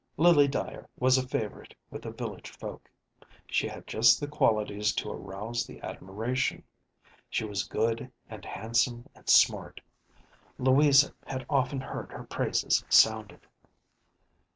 Lily 0.17 0.47
Dyer 0.47 0.89
was 0.97 1.19
a 1.19 1.27
favorite 1.27 1.75
with 1.91 2.01
the 2.01 2.09
village 2.09 2.49
folk; 2.49 2.89
she 3.45 3.67
had 3.67 3.85
just 3.85 4.19
the 4.19 4.27
qualities 4.27 4.93
to 4.93 5.11
arouse 5.11 5.63
the 5.67 5.79
admiration. 5.81 6.63
She 7.29 7.45
was 7.45 7.67
good 7.67 8.11
and 8.27 8.43
handsome 8.43 9.07
and 9.13 9.29
smart. 9.29 9.79
Louisa 10.57 11.13
had 11.27 11.45
often 11.47 11.81
heard 11.81 12.11
her 12.13 12.23
praises 12.23 12.83
sounded. 12.89 13.45